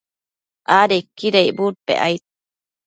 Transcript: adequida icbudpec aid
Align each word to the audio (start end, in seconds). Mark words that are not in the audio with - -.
adequida 0.79 1.39
icbudpec 1.49 1.99
aid 2.07 2.23